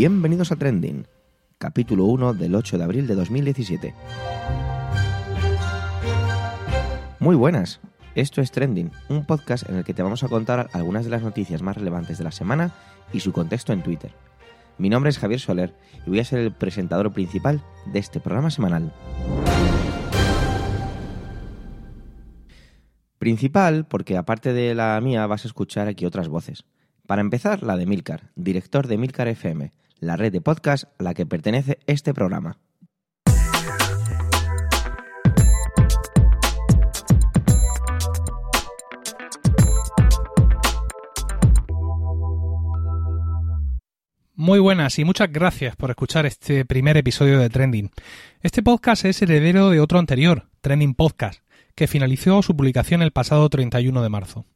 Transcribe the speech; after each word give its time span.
Bienvenidos 0.00 0.52
a 0.52 0.56
Trending, 0.56 1.08
capítulo 1.58 2.04
1 2.04 2.34
del 2.34 2.54
8 2.54 2.78
de 2.78 2.84
abril 2.84 3.08
de 3.08 3.16
2017. 3.16 3.94
Muy 7.18 7.34
buenas, 7.34 7.80
esto 8.14 8.40
es 8.40 8.52
Trending, 8.52 8.92
un 9.08 9.26
podcast 9.26 9.68
en 9.68 9.74
el 9.74 9.84
que 9.84 9.94
te 9.94 10.04
vamos 10.04 10.22
a 10.22 10.28
contar 10.28 10.70
algunas 10.72 11.04
de 11.04 11.10
las 11.10 11.22
noticias 11.22 11.62
más 11.62 11.76
relevantes 11.76 12.16
de 12.16 12.22
la 12.22 12.30
semana 12.30 12.72
y 13.12 13.18
su 13.18 13.32
contexto 13.32 13.72
en 13.72 13.82
Twitter. 13.82 14.12
Mi 14.78 14.88
nombre 14.88 15.10
es 15.10 15.18
Javier 15.18 15.40
Soler 15.40 15.74
y 16.06 16.10
voy 16.10 16.20
a 16.20 16.24
ser 16.24 16.38
el 16.38 16.52
presentador 16.52 17.12
principal 17.12 17.64
de 17.92 17.98
este 17.98 18.20
programa 18.20 18.52
semanal. 18.52 18.92
Principal 23.18 23.84
porque 23.84 24.16
aparte 24.16 24.52
de 24.52 24.76
la 24.76 25.00
mía 25.00 25.26
vas 25.26 25.44
a 25.44 25.48
escuchar 25.48 25.88
aquí 25.88 26.06
otras 26.06 26.28
voces. 26.28 26.64
Para 27.08 27.20
empezar, 27.20 27.64
la 27.64 27.76
de 27.76 27.86
Milcar, 27.86 28.30
director 28.36 28.86
de 28.86 28.98
Milcar 28.98 29.26
FM, 29.26 29.72
la 30.00 30.16
red 30.16 30.32
de 30.32 30.40
podcast 30.40 30.84
a 30.98 31.02
la 31.02 31.14
que 31.14 31.26
pertenece 31.26 31.78
este 31.86 32.14
programa. 32.14 32.58
Muy 44.34 44.60
buenas 44.60 44.98
y 45.00 45.04
muchas 45.04 45.32
gracias 45.32 45.74
por 45.74 45.90
escuchar 45.90 46.24
este 46.24 46.64
primer 46.64 46.96
episodio 46.96 47.40
de 47.40 47.50
Trending. 47.50 47.90
Este 48.40 48.62
podcast 48.62 49.04
es 49.04 49.20
heredero 49.20 49.68
de 49.70 49.80
otro 49.80 49.98
anterior, 49.98 50.48
Trending 50.60 50.94
Podcast, 50.94 51.42
que 51.78 51.86
finalizó 51.86 52.42
su 52.42 52.56
publicación 52.56 53.02
el 53.02 53.12
pasado 53.12 53.48
31 53.48 54.02
de 54.02 54.08
marzo. 54.08 54.46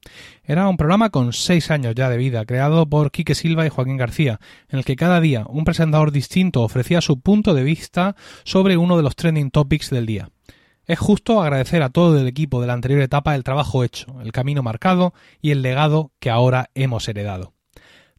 Era 0.43 0.67
un 0.67 0.77
programa 0.77 1.11
con 1.11 1.33
seis 1.33 1.71
años 1.71 1.95
ya 1.95 2.11
de 2.11 2.17
vida, 2.17 2.45
creado 2.45 2.85
por 2.87 3.13
Quique 3.13 3.37
Silva 3.37 3.65
y 3.65 3.69
Joaquín 3.69 3.97
García, 3.97 4.41
en 4.69 4.81
el 4.81 4.85
que 4.85 4.97
cada 4.97 5.21
día 5.21 5.47
un 5.49 5.63
presentador 5.65 6.11
distinto 6.11 6.63
ofrecía 6.63 7.01
su 7.01 7.21
punto 7.21 7.55
de 7.55 7.63
vista 7.63 8.17
sobre 8.43 8.77
uno 8.77 8.97
de 8.97 9.05
los 9.05 9.15
trending 9.15 9.53
topics 9.53 9.91
del 9.91 10.05
día. 10.05 10.31
Es 10.85 10.99
justo 10.99 11.41
agradecer 11.41 11.85
a 11.85 11.91
todo 11.91 12.19
el 12.19 12.27
equipo 12.27 12.61
de 12.61 12.67
la 12.67 12.73
anterior 12.73 13.01
etapa 13.01 13.37
el 13.37 13.45
trabajo 13.45 13.85
hecho, 13.85 14.21
el 14.21 14.33
camino 14.33 14.65
marcado 14.65 15.15
y 15.41 15.53
el 15.53 15.63
legado 15.63 16.11
que 16.19 16.29
ahora 16.29 16.71
hemos 16.75 17.07
heredado. 17.07 17.55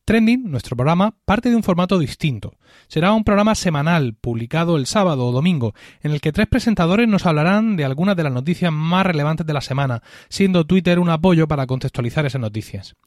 Trending, 0.06 0.52
nuestro 0.52 0.76
programa, 0.76 1.16
parte 1.23 1.50
de 1.50 1.56
un 1.56 1.64
formato 1.64 1.98
distinto. 1.98 2.58
Será 2.90 3.14
un 3.14 3.23
programa 3.23 3.56
semanal, 3.56 4.16
publicado 4.20 4.76
el 4.76 4.86
sábado 4.86 5.26
o 5.26 5.32
domingo, 5.32 5.73
en 6.02 6.12
el 6.12 6.20
que 6.20 6.34
tres 6.34 6.48
presentadores 6.48 7.08
nos 7.08 7.26
hablarán 7.26 7.78
de 7.78 7.86
algunas 7.86 8.18
de 8.18 8.24
las 8.24 8.34
noticias 8.34 8.74
más 8.74 9.06
relevantes 9.06 9.48
de 9.48 9.54
la 9.54 9.62
semana, 9.62 10.04
siendo 10.28 10.66
Twitter 10.66 11.00
un 11.00 11.09
apoyo 11.09 11.48
para 11.48 11.68
contextualizar 11.68 12.26
esas 12.26 12.42
noticias. 12.42 12.98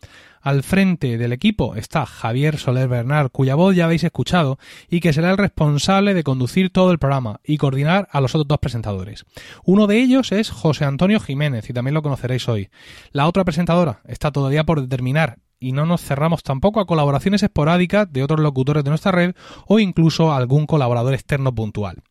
Al 0.40 0.62
frente 0.62 1.18
del 1.18 1.34
equipo 1.34 1.74
está 1.74 2.06
Javier 2.06 2.56
Soler 2.56 2.88
Bernard, 2.88 3.30
cuya 3.30 3.56
voz 3.56 3.76
ya 3.76 3.84
habéis 3.84 4.04
escuchado, 4.04 4.58
y 4.88 5.00
que 5.00 5.12
será 5.12 5.30
el 5.30 5.36
responsable 5.36 6.14
de 6.14 6.24
conducir 6.24 6.70
todo 6.70 6.92
el 6.92 6.98
programa 6.98 7.40
y 7.44 7.58
coordinar 7.58 8.08
a 8.10 8.22
los 8.22 8.34
otros 8.34 8.48
dos 8.48 8.58
presentadores. 8.58 9.26
Uno 9.64 9.86
de 9.86 10.00
ellos 10.00 10.32
es 10.32 10.48
José 10.48 10.86
Antonio 10.86 11.20
Jiménez, 11.20 11.68
y 11.68 11.74
también 11.74 11.92
lo 11.92 12.02
conoceréis 12.02 12.48
hoy. 12.48 12.70
La 13.12 13.26
otra 13.26 13.44
presentadora 13.44 14.00
está 14.06 14.32
todavía 14.32 14.64
por 14.64 14.80
determinar 14.80 15.40
y 15.58 15.72
no 15.72 15.86
nos 15.86 16.02
cerramos 16.02 16.42
tampoco 16.42 16.80
a 16.80 16.86
colaboraciones 16.86 17.42
esporádicas 17.42 18.12
de 18.12 18.22
otros 18.22 18.40
locutores 18.40 18.84
de 18.84 18.90
nuestra 18.90 19.12
red 19.12 19.34
o 19.66 19.78
incluso 19.78 20.32
a 20.32 20.36
algún 20.36 20.66
colaborador 20.66 21.14
externo 21.14 21.54
puntual. 21.54 22.02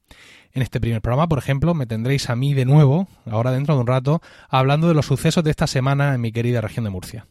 En 0.52 0.62
este 0.62 0.80
primer 0.80 1.02
programa, 1.02 1.28
por 1.28 1.38
ejemplo, 1.38 1.74
me 1.74 1.86
tendréis 1.86 2.30
a 2.30 2.36
mí 2.36 2.54
de 2.54 2.66
nuevo, 2.66 3.08
ahora 3.30 3.52
dentro 3.52 3.76
de 3.76 3.82
un 3.82 3.88
rato, 3.88 4.22
hablando 4.50 4.88
de 4.88 4.94
los 4.94 5.06
sucesos 5.06 5.44
de 5.44 5.52
esta 5.52 5.68
semana 5.68 6.16
en 6.16 6.22
mi 6.22 6.32
querida 6.32 6.62
región 6.62 6.86
de 6.86 6.92
Murcia. 6.92 7.28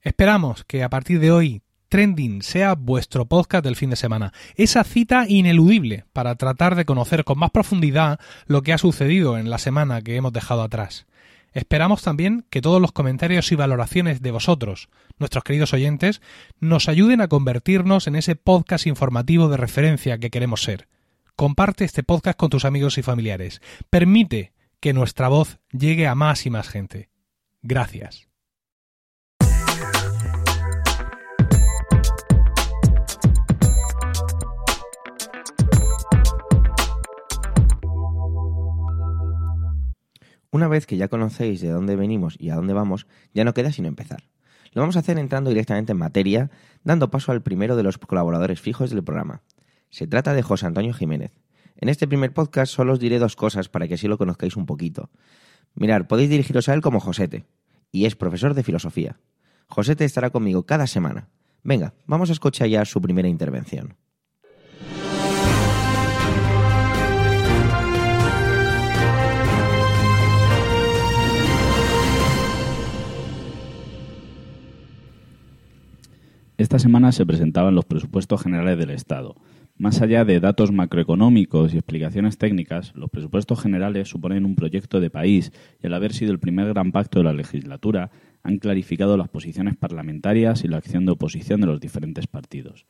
Esperamos 0.00 0.64
que 0.64 0.84
a 0.84 0.88
partir 0.88 1.18
de 1.18 1.32
hoy 1.32 1.62
Trending 1.92 2.40
sea 2.40 2.74
vuestro 2.74 3.26
podcast 3.26 3.62
del 3.62 3.76
fin 3.76 3.90
de 3.90 3.96
semana. 3.96 4.32
Esa 4.54 4.82
cita 4.82 5.26
ineludible 5.28 6.06
para 6.14 6.36
tratar 6.36 6.74
de 6.74 6.86
conocer 6.86 7.22
con 7.22 7.38
más 7.38 7.50
profundidad 7.50 8.18
lo 8.46 8.62
que 8.62 8.72
ha 8.72 8.78
sucedido 8.78 9.36
en 9.36 9.50
la 9.50 9.58
semana 9.58 10.00
que 10.00 10.16
hemos 10.16 10.32
dejado 10.32 10.62
atrás. 10.62 11.04
Esperamos 11.52 12.02
también 12.02 12.46
que 12.50 12.62
todos 12.62 12.80
los 12.80 12.92
comentarios 12.92 13.52
y 13.52 13.56
valoraciones 13.56 14.22
de 14.22 14.30
vosotros, 14.30 14.88
nuestros 15.18 15.44
queridos 15.44 15.72
oyentes, 15.72 16.22
nos 16.60 16.88
ayuden 16.88 17.20
a 17.20 17.28
convertirnos 17.28 18.06
en 18.06 18.16
ese 18.16 18.36
podcast 18.36 18.86
informativo 18.86 19.48
de 19.48 19.58
referencia 19.58 20.18
que 20.18 20.30
queremos 20.30 20.62
ser. 20.62 20.88
Comparte 21.36 21.84
este 21.84 22.02
podcast 22.02 22.38
con 22.38 22.50
tus 22.50 22.64
amigos 22.64 22.98
y 22.98 23.02
familiares. 23.02 23.60
Permite 23.90 24.52
que 24.80 24.92
nuestra 24.92 25.28
voz 25.28 25.58
llegue 25.70 26.06
a 26.06 26.14
más 26.14 26.46
y 26.46 26.50
más 26.50 26.68
gente. 26.68 27.10
Gracias. 27.62 28.31
Una 40.52 40.68
vez 40.68 40.84
que 40.84 40.98
ya 40.98 41.08
conocéis 41.08 41.62
de 41.62 41.70
dónde 41.70 41.96
venimos 41.96 42.36
y 42.38 42.50
a 42.50 42.56
dónde 42.56 42.74
vamos, 42.74 43.06
ya 43.32 43.42
no 43.42 43.54
queda 43.54 43.72
sino 43.72 43.88
empezar. 43.88 44.24
Lo 44.72 44.82
vamos 44.82 44.96
a 44.96 44.98
hacer 44.98 45.18
entrando 45.18 45.48
directamente 45.48 45.92
en 45.92 45.98
materia, 45.98 46.50
dando 46.84 47.10
paso 47.10 47.32
al 47.32 47.42
primero 47.42 47.74
de 47.74 47.82
los 47.82 47.96
colaboradores 47.96 48.60
fijos 48.60 48.90
del 48.90 49.02
programa. 49.02 49.40
Se 49.88 50.06
trata 50.06 50.34
de 50.34 50.42
José 50.42 50.66
Antonio 50.66 50.92
Jiménez. 50.92 51.32
En 51.76 51.88
este 51.88 52.06
primer 52.06 52.34
podcast 52.34 52.70
solo 52.70 52.92
os 52.92 53.00
diré 53.00 53.18
dos 53.18 53.34
cosas 53.34 53.70
para 53.70 53.88
que 53.88 53.94
así 53.94 54.08
lo 54.08 54.18
conozcáis 54.18 54.54
un 54.56 54.66
poquito. 54.66 55.08
Mirar, 55.74 56.06
podéis 56.06 56.28
dirigiros 56.28 56.68
a 56.68 56.74
él 56.74 56.82
como 56.82 57.00
Josete, 57.00 57.46
y 57.90 58.04
es 58.04 58.14
profesor 58.14 58.52
de 58.52 58.62
filosofía. 58.62 59.18
Josete 59.68 60.04
estará 60.04 60.28
conmigo 60.28 60.66
cada 60.66 60.86
semana. 60.86 61.30
Venga, 61.62 61.94
vamos 62.06 62.28
a 62.28 62.34
escuchar 62.34 62.68
ya 62.68 62.84
su 62.84 63.00
primera 63.00 63.28
intervención. 63.28 63.96
Esta 76.58 76.78
semana 76.78 77.12
se 77.12 77.24
presentaban 77.24 77.74
los 77.74 77.86
presupuestos 77.86 78.42
generales 78.42 78.78
del 78.78 78.90
Estado. 78.90 79.36
Más 79.78 80.02
allá 80.02 80.24
de 80.26 80.38
datos 80.38 80.70
macroeconómicos 80.70 81.72
y 81.72 81.78
explicaciones 81.78 82.36
técnicas, 82.36 82.92
los 82.94 83.08
presupuestos 83.08 83.60
generales 83.60 84.08
suponen 84.08 84.44
un 84.44 84.54
proyecto 84.54 85.00
de 85.00 85.08
país 85.08 85.50
y 85.82 85.86
al 85.86 85.94
haber 85.94 86.12
sido 86.12 86.30
el 86.30 86.38
primer 86.38 86.68
gran 86.68 86.92
pacto 86.92 87.20
de 87.20 87.24
la 87.24 87.32
legislatura, 87.32 88.10
han 88.42 88.58
clarificado 88.58 89.16
las 89.16 89.28
posiciones 89.28 89.76
parlamentarias 89.76 90.62
y 90.62 90.68
la 90.68 90.76
acción 90.76 91.06
de 91.06 91.12
oposición 91.12 91.62
de 91.62 91.68
los 91.68 91.80
diferentes 91.80 92.26
partidos. 92.26 92.86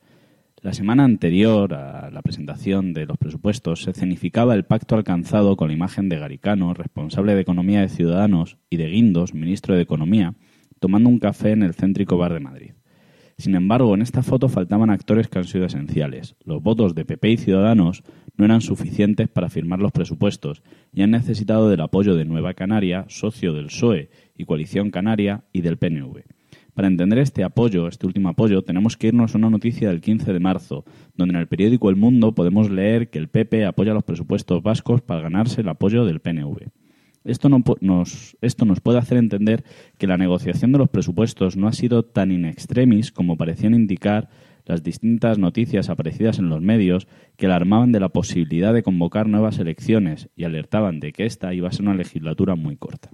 La 0.61 0.73
semana 0.73 1.05
anterior 1.05 1.73
a 1.73 2.11
la 2.11 2.21
presentación 2.21 2.93
de 2.93 3.05
los 3.05 3.17
presupuestos 3.17 3.83
se 3.83 3.93
cenificaba 3.93 4.55
el 4.55 4.65
pacto 4.65 4.95
alcanzado 4.95 5.55
con 5.55 5.69
la 5.69 5.73
imagen 5.73 6.09
de 6.09 6.19
Garicano, 6.19 6.73
responsable 6.73 7.33
de 7.33 7.41
Economía 7.41 7.81
de 7.81 7.89
Ciudadanos, 7.89 8.57
y 8.69 8.77
de 8.77 8.89
Guindos, 8.89 9.33
ministro 9.33 9.75
de 9.75 9.81
Economía, 9.81 10.35
tomando 10.79 11.09
un 11.09 11.19
café 11.19 11.51
en 11.51 11.63
el 11.63 11.73
céntrico 11.73 12.17
bar 12.17 12.33
de 12.33 12.39
Madrid. 12.39 12.71
Sin 13.37 13.55
embargo, 13.55 13.93
en 13.93 14.01
esta 14.01 14.23
foto 14.23 14.49
faltaban 14.49 14.89
actores 14.89 15.27
que 15.27 15.39
han 15.39 15.45
sido 15.45 15.65
esenciales. 15.65 16.35
Los 16.43 16.61
votos 16.61 16.95
de 16.95 17.05
PP 17.05 17.31
y 17.31 17.37
Ciudadanos 17.37 18.03
no 18.37 18.45
eran 18.45 18.61
suficientes 18.61 19.27
para 19.27 19.49
firmar 19.49 19.79
los 19.79 19.91
presupuestos 19.91 20.63
y 20.91 21.01
han 21.01 21.11
necesitado 21.11 21.69
del 21.69 21.81
apoyo 21.81 22.15
de 22.15 22.25
Nueva 22.25 22.53
Canaria, 22.53 23.05
socio 23.07 23.53
del 23.53 23.67
PSOE 23.67 24.09
y 24.37 24.45
Coalición 24.45 24.91
Canaria 24.91 25.43
y 25.51 25.61
del 25.61 25.77
PNV. 25.77 26.23
Para 26.73 26.87
entender 26.87 27.19
este 27.19 27.43
apoyo, 27.43 27.87
este 27.87 28.07
último 28.07 28.29
apoyo, 28.29 28.63
tenemos 28.63 28.97
que 28.97 29.07
irnos 29.07 29.35
a 29.35 29.37
una 29.37 29.51
noticia 29.51 29.89
del 29.89 30.01
15 30.01 30.33
de 30.33 30.39
marzo, 30.39 30.85
donde 31.15 31.35
en 31.35 31.41
el 31.41 31.47
periódico 31.47 31.89
El 31.89 31.95
Mundo 31.95 32.33
podemos 32.33 32.71
leer 32.71 33.09
que 33.09 33.19
el 33.19 33.29
PP 33.29 33.65
apoya 33.65 33.93
los 33.93 34.03
presupuestos 34.03 34.63
vascos 34.63 35.01
para 35.01 35.21
ganarse 35.21 35.61
el 35.61 35.69
apoyo 35.69 36.03
del 36.05 36.19
PNV. 36.19 36.71
Esto, 37.23 37.49
nos, 37.49 38.37
nos 38.41 38.79
puede 38.81 38.97
hacer 38.97 39.17
entender 39.17 39.63
que 39.97 40.07
la 40.07 40.17
negociación 40.17 40.71
de 40.71 40.77
los 40.77 40.89
presupuestos 40.89 41.55
no 41.55 41.67
ha 41.67 41.73
sido 41.73 42.03
tan 42.03 42.31
in 42.31 42.45
extremis 42.45 43.11
como 43.11 43.37
parecían 43.37 43.73
indicar 43.73 44.29
las 44.65 44.83
distintas 44.83 45.37
noticias 45.37 45.89
aparecidas 45.89 46.39
en 46.39 46.49
los 46.49 46.61
medios 46.61 47.07
que 47.35 47.45
alarmaban 47.45 47.91
de 47.91 47.99
la 47.99 48.09
posibilidad 48.09 48.73
de 48.73 48.83
convocar 48.83 49.27
nuevas 49.27 49.59
elecciones 49.59 50.29
y 50.35 50.43
alertaban 50.43 50.99
de 50.99 51.11
que 51.11 51.25
esta 51.25 51.53
iba 51.53 51.67
a 51.67 51.71
ser 51.71 51.83
una 51.83 51.95
legislatura 51.95 52.55
muy 52.55 52.75
corta. 52.77 53.11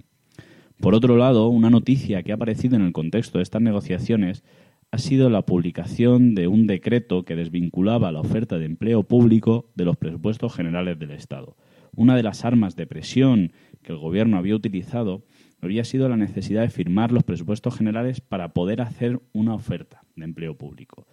Por 0.80 0.94
otro 0.94 1.16
lado, 1.16 1.48
una 1.48 1.70
noticia 1.70 2.22
que 2.22 2.32
ha 2.32 2.36
aparecido 2.36 2.76
en 2.76 2.82
el 2.82 2.92
contexto 2.92 3.38
de 3.38 3.42
estas 3.42 3.62
negociaciones 3.62 4.44
ha 4.92 4.98
sido 4.98 5.30
la 5.30 5.42
publicación 5.42 6.34
de 6.34 6.48
un 6.48 6.66
decreto 6.66 7.24
que 7.24 7.36
desvinculaba 7.36 8.10
la 8.12 8.20
oferta 8.20 8.58
de 8.58 8.64
empleo 8.64 9.04
público 9.04 9.70
de 9.74 9.84
los 9.84 9.96
presupuestos 9.96 10.54
generales 10.54 10.98
del 10.98 11.12
Estado. 11.12 11.56
Una 11.94 12.16
de 12.16 12.22
las 12.22 12.44
armas 12.44 12.76
de 12.76 12.86
presión 12.86 13.52
que 13.82 13.92
el 13.92 13.98
Gobierno 13.98 14.36
había 14.36 14.56
utilizado 14.56 15.24
había 15.62 15.84
sido 15.84 16.08
la 16.08 16.16
necesidad 16.16 16.62
de 16.62 16.70
firmar 16.70 17.12
los 17.12 17.24
presupuestos 17.24 17.76
generales 17.76 18.20
para 18.20 18.52
poder 18.52 18.80
hacer 18.80 19.20
una 19.32 19.54
oferta 19.54 20.02
de 20.16 20.24
empleo 20.24 20.56
público. 20.56 21.06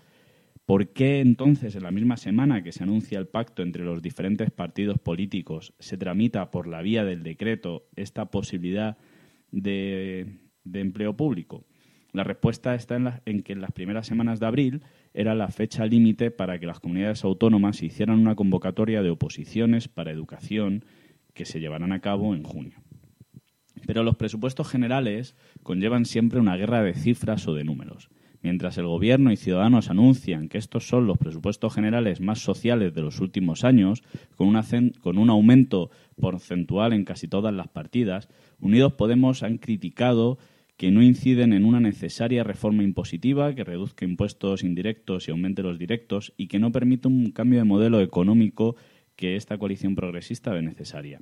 ¿Por 0.66 0.90
qué 0.90 1.22
entonces, 1.22 1.76
en 1.76 1.84
la 1.84 1.92
misma 1.92 2.18
semana 2.18 2.62
que 2.62 2.74
se 2.74 2.84
anuncia 2.84 3.20
el 3.20 3.28
pacto 3.28 3.62
entre 3.62 3.86
los 3.86 4.02
diferentes 4.02 4.52
partidos 4.52 5.00
políticos, 5.00 5.74
se 5.80 5.98
tramita 5.98 6.52
por 6.52 6.68
la 6.68 6.82
vía 6.82 7.06
del 7.06 7.24
decreto 7.24 7.88
esta 7.96 8.26
posibilidad 8.32 8.98
de, 9.52 10.40
empleo 10.74 11.16
público? 11.16 11.66
La 12.12 12.24
respuesta 12.24 12.76
está 12.76 12.96
en, 12.96 13.10
en, 13.26 13.44
que 13.44 13.54
en 13.54 13.62
las 13.62 13.72
primeras 13.72 14.08
semanas 14.08 14.40
de 14.40 14.46
abril 14.46 14.84
era 15.14 15.36
la 15.36 15.50
fecha 15.50 15.86
límite 15.86 16.32
para 16.32 16.60
que 16.60 16.66
las 16.66 16.80
comunidades 16.80 17.24
autónomas 17.24 17.82
hicieran 17.82 18.20
una 18.20 18.36
convocatoria 18.36 19.02
de 19.02 19.10
oposiciones 19.10 19.88
para 19.88 20.12
educación 20.12 20.84
que 21.38 21.46
se 21.46 21.60
llevarán 21.60 21.92
a 21.92 22.02
cabo 22.02 22.34
en 22.34 22.42
junio. 22.42 22.82
Pero 23.86 24.04
los 24.04 24.16
presupuestos 24.16 24.68
generales 24.68 25.36
conllevan 25.62 26.06
siempre 26.06 26.40
una 26.40 26.58
guerra 26.58 26.82
de 26.82 26.96
cifras 26.96 27.48
o 27.48 27.54
de 27.54 27.64
números. 27.64 28.10
Mientras 28.42 28.78
el 28.80 28.88
Gobierno 28.88 29.32
y 29.32 29.38
Ciudadanos 29.38 29.92
anuncian 29.92 30.50
que 30.50 30.58
estos 30.58 30.88
son 30.88 31.06
los 31.06 31.20
presupuestos 31.20 31.74
generales 31.74 32.22
más 32.22 32.40
sociales 32.40 32.94
de 32.96 33.02
los 33.04 33.20
últimos 33.20 33.64
años, 33.64 34.04
con, 34.36 35.18
un 35.18 35.30
aumento 35.30 35.92
porcentual 36.20 36.94
en 36.94 37.06
casi 37.06 37.28
todas 37.28 37.54
las 37.54 37.68
partidas, 37.68 38.30
Unidos 38.60 38.94
Podemos 38.94 39.44
han 39.44 39.60
criticado 39.60 40.40
que 40.76 40.92
no 40.92 41.04
inciden 41.04 41.54
en 41.54 41.66
una 41.66 41.80
necesaria 41.80 42.44
reforma 42.44 42.84
impositiva 42.84 43.54
que 43.54 43.64
reduzca 43.64 44.06
impuestos 44.06 44.64
indirectos 44.64 45.28
y 45.28 45.32
aumente 45.32 45.64
los 45.64 45.78
directos 45.78 46.34
y 46.38 46.48
que 46.48 46.60
no 46.60 46.72
permite 46.72 47.08
un 47.08 47.32
cambio 47.32 47.60
de 47.60 47.66
modelo 47.66 48.02
económico 48.02 48.76
que 49.18 49.36
esta 49.36 49.58
coalición 49.58 49.96
progresista 49.96 50.54
ve 50.54 50.62
necesaria. 50.62 51.20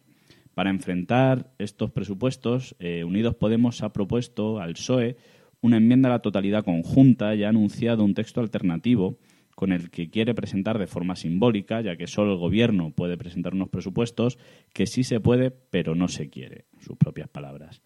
Para 0.53 0.69
enfrentar 0.69 1.51
estos 1.57 1.89
presupuestos, 1.91 2.75
eh, 2.79 3.03
Unidos 3.03 3.35
Podemos 3.35 3.81
ha 3.81 3.91
propuesto 3.91 4.59
al 4.59 4.73
PSOE 4.73 5.17
una 5.61 5.77
enmienda 5.77 6.09
a 6.09 6.13
la 6.13 6.21
totalidad 6.21 6.63
conjunta 6.63 7.33
y 7.33 7.43
ha 7.43 7.49
anunciado 7.49 8.03
un 8.03 8.13
texto 8.13 8.39
alternativo 8.39 9.17
con 9.55 9.71
el 9.71 9.89
que 9.89 10.09
quiere 10.09 10.35
presentar 10.35 10.77
de 10.77 10.85
forma 10.85 11.15
simbólica, 11.15 11.81
ya 11.81 11.95
que 11.95 12.07
solo 12.07 12.33
el 12.33 12.37
Gobierno 12.37 12.91
puede 12.91 13.17
presentar 13.17 13.53
unos 13.53 13.69
presupuestos, 13.69 14.37
que 14.73 14.85
sí 14.85 15.03
se 15.03 15.21
puede, 15.21 15.49
pero 15.49 15.95
no 15.95 16.09
se 16.09 16.29
quiere, 16.29 16.65
sus 16.79 16.97
propias 16.97 17.29
palabras. 17.29 17.81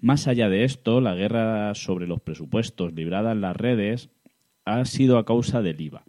Más 0.00 0.26
allá 0.26 0.48
de 0.48 0.64
esto, 0.64 1.00
la 1.00 1.14
guerra 1.14 1.74
sobre 1.74 2.06
los 2.06 2.20
presupuestos 2.20 2.92
librada 2.94 3.32
en 3.32 3.40
las 3.40 3.56
redes 3.56 4.10
ha 4.64 4.84
sido 4.84 5.18
a 5.18 5.24
causa 5.24 5.60
del 5.60 5.80
IVA. 5.80 6.04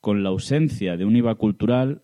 Con 0.00 0.24
la 0.24 0.30
ausencia 0.30 0.96
de 0.96 1.04
un 1.04 1.16
IVA 1.16 1.36
cultural, 1.36 2.02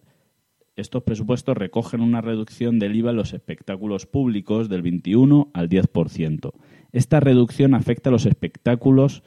estos 0.81 1.03
presupuestos 1.03 1.57
recogen 1.57 2.01
una 2.01 2.21
reducción 2.21 2.79
del 2.79 2.97
IVA 2.97 3.11
en 3.11 3.17
los 3.17 3.35
espectáculos 3.35 4.07
públicos 4.07 4.69
del 4.69 4.83
21 4.83 5.51
al 5.53 5.69
10%. 5.69 6.53
Esta 6.93 7.21
reducción 7.21 7.75
afecta 7.75 8.11
a 8.11 8.13
los 8.13 8.27
espectáculos 8.27 9.23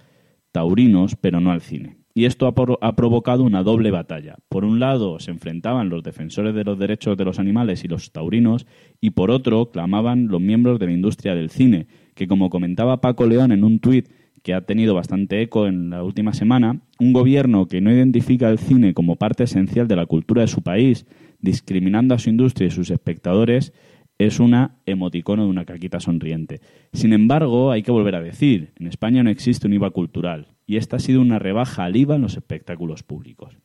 taurinos, 0.51 1.15
pero 1.15 1.39
no 1.39 1.51
al 1.51 1.61
cine. 1.61 1.97
Y 2.13 2.25
esto 2.25 2.45
ha, 2.45 2.95
provocado 2.95 3.43
una 3.43 3.63
doble 3.63 3.89
batalla. 3.89 4.35
Por 4.49 4.65
un 4.65 4.79
lado, 4.79 5.19
se 5.19 5.31
enfrentaban 5.31 5.89
los 5.89 6.03
defensores 6.03 6.53
de 6.53 6.65
los 6.65 6.77
derechos 6.77 7.15
de 7.17 7.23
los 7.23 7.39
animales 7.39 7.85
y 7.85 7.87
los 7.87 8.11
taurinos, 8.11 8.67
y 8.99 9.11
por 9.11 9.31
otro, 9.31 9.71
clamaban 9.71 10.27
los 10.27 10.41
miembros 10.41 10.77
de 10.77 10.87
la 10.87 10.91
industria 10.91 11.35
del 11.35 11.49
cine, 11.49 11.87
que 12.13 12.27
como 12.27 12.49
comentaba 12.49 12.99
Paco 12.99 13.25
León 13.25 13.53
en 13.53 13.63
un 13.63 13.79
tuit 13.79 14.09
que 14.43 14.53
ha 14.53 14.61
tenido 14.61 14.93
bastante 14.93 15.41
eco 15.41 15.67
en 15.67 15.89
la 15.89 16.03
última 16.03 16.33
semana, 16.33 16.81
un 16.99 17.13
gobierno 17.13 17.67
que 17.67 17.79
no 17.79 17.91
identifica 17.91 18.49
el 18.49 18.57
cine 18.57 18.93
como 18.93 19.15
parte 19.15 19.43
esencial 19.43 19.87
de 19.87 19.95
la 19.95 20.05
cultura 20.05 20.41
de 20.41 20.47
su 20.47 20.61
país, 20.63 21.05
discriminando 21.41 22.15
a 22.15 22.19
su 22.19 22.29
industria 22.29 22.67
y 22.67 22.71
sus 22.71 22.89
espectadores, 22.89 23.73
es 24.17 24.39
una 24.39 24.77
emoticono 24.85 25.43
de 25.43 25.49
una 25.49 25.65
caquita 25.65 25.99
sonriente. 25.99 26.61
Sin 26.93 27.13
embargo, 27.13 27.71
hay 27.71 27.81
que 27.81 27.91
volver 27.91 28.15
a 28.15 28.21
decir, 28.21 28.71
en 28.79 28.87
España 28.87 29.23
no 29.23 29.29
existe 29.29 29.67
un 29.67 29.73
IVA 29.73 29.89
cultural 29.89 30.49
y 30.67 30.77
esta 30.77 30.97
ha 30.97 30.99
sido 30.99 31.21
una 31.21 31.39
rebaja 31.39 31.85
al 31.85 31.95
IVA 31.95 32.15
en 32.15 32.21
los 32.21 32.37
espectáculos 32.37 33.03
públicos. 33.03 33.57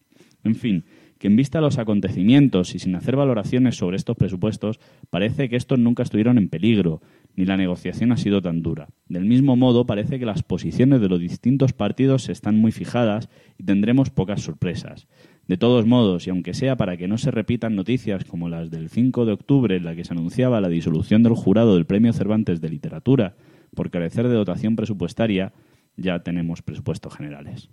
En 0.44 0.54
fin, 0.54 0.84
que 1.18 1.26
en 1.26 1.36
vista 1.36 1.58
de 1.58 1.62
los 1.62 1.78
acontecimientos 1.78 2.74
y 2.74 2.78
sin 2.78 2.94
hacer 2.94 3.16
valoraciones 3.16 3.76
sobre 3.76 3.96
estos 3.96 4.16
presupuestos, 4.16 4.80
parece 5.10 5.48
que 5.48 5.56
estos 5.56 5.78
nunca 5.78 6.02
estuvieron 6.02 6.38
en 6.38 6.48
peligro, 6.48 7.00
ni 7.34 7.44
la 7.44 7.56
negociación 7.56 8.12
ha 8.12 8.16
sido 8.16 8.42
tan 8.42 8.62
dura. 8.62 8.88
Del 9.08 9.24
mismo 9.24 9.56
modo, 9.56 9.86
parece 9.86 10.18
que 10.18 10.26
las 10.26 10.42
posiciones 10.42 11.00
de 11.00 11.08
los 11.08 11.20
distintos 11.20 11.72
partidos 11.72 12.28
están 12.28 12.56
muy 12.56 12.72
fijadas 12.72 13.28
y 13.58 13.64
tendremos 13.64 14.10
pocas 14.10 14.42
sorpresas. 14.42 15.06
De 15.48 15.56
todos 15.56 15.86
modos, 15.86 16.26
y 16.26 16.30
aunque 16.30 16.54
sea 16.54 16.76
para 16.76 16.96
que 16.96 17.06
no 17.06 17.18
se 17.18 17.30
repitan 17.30 17.76
noticias 17.76 18.24
como 18.24 18.48
las 18.48 18.70
del 18.70 18.88
5 18.88 19.26
de 19.26 19.32
octubre 19.32 19.76
en 19.76 19.84
la 19.84 19.94
que 19.94 20.04
se 20.04 20.12
anunciaba 20.12 20.60
la 20.60 20.68
disolución 20.68 21.22
del 21.22 21.34
jurado 21.34 21.74
del 21.74 21.86
Premio 21.86 22.12
Cervantes 22.12 22.60
de 22.60 22.68
Literatura 22.68 23.36
por 23.74 23.90
carecer 23.90 24.26
de 24.26 24.34
dotación 24.34 24.74
presupuestaria, 24.74 25.52
ya 25.96 26.18
tenemos 26.20 26.62
presupuestos 26.62 27.14
generales. 27.14 27.70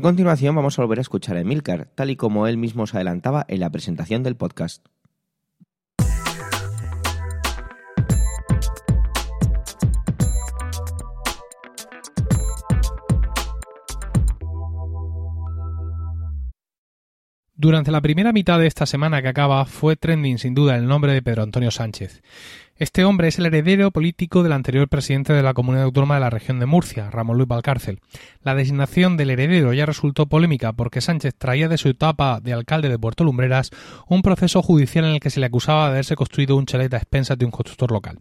A 0.00 0.02
continuación 0.02 0.54
vamos 0.54 0.78
a 0.78 0.82
volver 0.82 0.96
a 0.96 1.02
escuchar 1.02 1.36
a 1.36 1.40
Emilcar, 1.40 1.90
tal 1.94 2.08
y 2.08 2.16
como 2.16 2.46
él 2.46 2.56
mismo 2.56 2.86
se 2.86 2.96
adelantaba 2.96 3.44
en 3.48 3.60
la 3.60 3.68
presentación 3.68 4.22
del 4.22 4.34
podcast. 4.34 4.82
Durante 17.54 17.90
la 17.90 18.00
primera 18.00 18.32
mitad 18.32 18.58
de 18.58 18.66
esta 18.66 18.86
semana 18.86 19.20
que 19.20 19.28
acaba 19.28 19.66
fue 19.66 19.96
trending 19.96 20.38
sin 20.38 20.54
duda 20.54 20.76
el 20.76 20.86
nombre 20.86 21.12
de 21.12 21.20
Pedro 21.20 21.42
Antonio 21.42 21.70
Sánchez. 21.70 22.22
Este 22.80 23.04
hombre 23.04 23.28
es 23.28 23.38
el 23.38 23.44
heredero 23.44 23.90
político 23.90 24.42
del 24.42 24.52
anterior 24.52 24.88
presidente 24.88 25.34
de 25.34 25.42
la 25.42 25.52
Comunidad 25.52 25.84
Autónoma 25.84 26.14
de 26.14 26.22
la 26.22 26.30
región 26.30 26.58
de 26.60 26.64
Murcia, 26.64 27.10
Ramón 27.10 27.36
Luis 27.36 27.46
Valcárcel. 27.46 28.00
La 28.42 28.54
designación 28.54 29.18
del 29.18 29.28
heredero 29.28 29.74
ya 29.74 29.84
resultó 29.84 30.24
polémica 30.24 30.72
porque 30.72 31.02
Sánchez 31.02 31.34
traía 31.36 31.68
de 31.68 31.76
su 31.76 31.90
etapa 31.90 32.40
de 32.40 32.54
alcalde 32.54 32.88
de 32.88 32.98
Puerto 32.98 33.22
Lumbreras 33.22 33.70
un 34.08 34.22
proceso 34.22 34.62
judicial 34.62 35.04
en 35.04 35.10
el 35.10 35.20
que 35.20 35.28
se 35.28 35.40
le 35.40 35.46
acusaba 35.46 35.84
de 35.84 35.90
haberse 35.90 36.16
construido 36.16 36.56
un 36.56 36.64
chalet 36.64 36.94
a 36.94 36.96
expensas 36.96 37.36
de 37.36 37.44
un 37.44 37.50
constructor 37.50 37.92
local. 37.92 38.18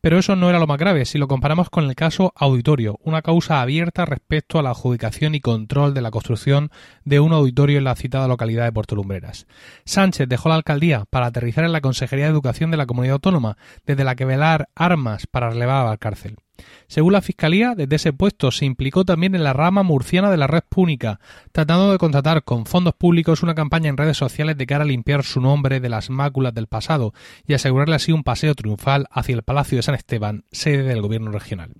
Pero 0.00 0.18
eso 0.18 0.36
no 0.36 0.48
era 0.48 0.58
lo 0.58 0.66
más 0.66 0.78
grave 0.78 1.04
si 1.04 1.18
lo 1.18 1.28
comparamos 1.28 1.70
con 1.70 1.84
el 1.84 1.94
caso 1.94 2.32
Auditorio, 2.36 2.98
una 3.02 3.22
causa 3.22 3.60
abierta 3.60 4.04
respecto 4.04 4.58
a 4.58 4.62
la 4.62 4.70
adjudicación 4.70 5.34
y 5.34 5.40
control 5.40 5.94
de 5.94 6.02
la 6.02 6.10
construcción 6.10 6.70
de 7.04 7.20
un 7.20 7.32
auditorio 7.32 7.78
en 7.78 7.84
la 7.84 7.96
citada 7.96 8.28
localidad 8.28 8.64
de 8.64 8.72
Puerto 8.72 8.94
Lumbreras. 8.94 9.46
Sánchez 9.84 10.28
dejó 10.28 10.48
la 10.48 10.56
alcaldía 10.56 11.04
para 11.10 11.26
aterrizar 11.26 11.64
en 11.64 11.72
la 11.72 11.80
Consejería 11.80 12.26
de 12.26 12.32
Educación 12.32 12.70
de 12.70 12.76
la 12.76 12.86
Comunidad 12.86 13.14
Autónoma, 13.14 13.56
desde 13.84 14.04
la 14.04 14.14
que 14.14 14.24
velar 14.24 14.68
armas 14.74 15.26
para 15.26 15.50
relevar 15.50 15.86
a 15.86 15.90
la 15.90 15.96
cárcel. 15.96 16.36
Según 16.86 17.12
la 17.12 17.20
Fiscalía, 17.20 17.74
desde 17.76 17.96
ese 17.96 18.12
puesto 18.12 18.50
se 18.50 18.64
implicó 18.64 19.04
también 19.04 19.34
en 19.34 19.44
la 19.44 19.52
rama 19.52 19.82
murciana 19.82 20.30
de 20.30 20.36
la 20.36 20.46
red 20.46 20.62
púnica, 20.68 21.20
tratando 21.52 21.92
de 21.92 21.98
contratar 21.98 22.44
con 22.44 22.66
fondos 22.66 22.94
públicos 22.94 23.42
una 23.42 23.54
campaña 23.54 23.88
en 23.88 23.96
redes 23.96 24.16
sociales 24.16 24.56
de 24.56 24.66
cara 24.66 24.84
a 24.84 24.86
limpiar 24.86 25.24
su 25.24 25.40
nombre 25.40 25.80
de 25.80 25.88
las 25.88 26.10
máculas 26.10 26.54
del 26.54 26.66
pasado 26.66 27.12
y 27.46 27.54
asegurarle 27.54 27.96
así 27.96 28.12
un 28.12 28.24
paseo 28.24 28.54
triunfal 28.54 29.06
hacia 29.10 29.34
el 29.34 29.42
Palacio 29.42 29.76
de 29.76 29.82
San 29.82 29.94
Esteban, 29.94 30.44
sede 30.50 30.82
del 30.82 31.02
gobierno 31.02 31.30
regional. 31.30 31.72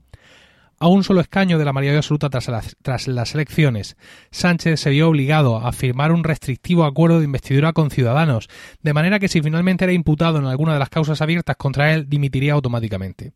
A 0.78 0.88
un 0.88 1.04
solo 1.04 1.22
escaño 1.22 1.58
de 1.58 1.64
la 1.64 1.72
mayoría 1.72 1.98
absoluta 1.98 2.28
tras 2.28 2.48
las, 2.48 2.76
tras 2.82 3.08
las, 3.08 3.34
elecciones, 3.34 3.96
Sánchez 4.30 4.78
se 4.78 4.90
vio 4.90 5.08
obligado 5.08 5.56
a 5.56 5.72
firmar 5.72 6.12
un 6.12 6.22
restrictivo 6.22 6.84
acuerdo 6.84 7.18
de 7.18 7.24
investidura 7.24 7.72
con 7.72 7.90
Ciudadanos, 7.90 8.48
de 8.82 8.92
manera 8.92 9.18
que 9.18 9.28
si 9.28 9.40
finalmente 9.40 9.84
era 9.84 9.94
imputado 9.94 10.38
en 10.38 10.44
alguna 10.44 10.74
de 10.74 10.78
las 10.78 10.90
causas 10.90 11.22
abiertas 11.22 11.56
contra 11.56 11.94
él, 11.94 12.10
dimitiría 12.10 12.52
automáticamente. 12.52 13.32